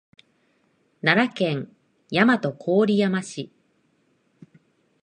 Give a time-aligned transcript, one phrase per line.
[1.03, 1.69] 奈良県
[2.11, 3.51] 大和郡山市